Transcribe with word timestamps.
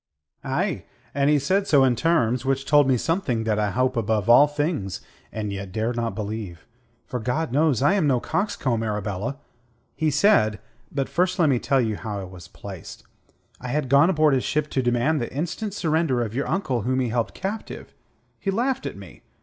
"Aye, 0.43 0.85
and 1.13 1.29
he 1.29 1.37
said 1.37 1.67
so 1.67 1.83
in 1.83 1.95
terms 1.95 2.43
which 2.43 2.65
told 2.65 2.87
me 2.87 2.97
something 2.97 3.43
that 3.43 3.59
I 3.59 3.69
hope 3.69 3.95
above 3.95 4.31
all 4.31 4.47
things, 4.47 4.99
and 5.31 5.53
yet 5.53 5.71
dare 5.71 5.93
not 5.93 6.15
believe, 6.15 6.65
for, 7.05 7.19
God 7.19 7.51
knows, 7.51 7.83
I 7.83 7.93
am 7.93 8.07
no 8.07 8.19
coxcomb, 8.19 8.81
Arabella. 8.81 9.37
He 9.95 10.09
said... 10.09 10.57
but 10.91 11.07
first 11.07 11.37
let 11.37 11.49
me 11.49 11.59
tell 11.59 11.79
you 11.81 11.97
how 11.97 12.19
I 12.19 12.23
was 12.23 12.47
placed. 12.47 13.03
I 13.59 13.67
had 13.67 13.89
gone 13.89 14.09
aboard 14.09 14.33
his 14.33 14.43
ship 14.43 14.71
to 14.71 14.81
demand 14.81 15.21
the 15.21 15.31
instant 15.31 15.75
surrender 15.75 16.23
of 16.23 16.33
your 16.33 16.47
uncle 16.47 16.81
whom 16.81 16.99
he 16.99 17.09
held 17.09 17.35
captive. 17.35 17.93
He 18.39 18.49
laughed 18.49 18.87
at 18.87 18.97
me. 18.97 19.21